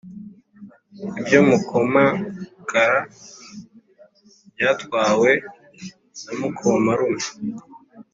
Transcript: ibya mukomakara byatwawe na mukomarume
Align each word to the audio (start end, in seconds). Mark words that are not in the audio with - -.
ibya 1.19 1.39
mukomakara 1.47 2.99
byatwawe 4.53 5.31
na 6.23 6.31
mukomarume 6.39 7.25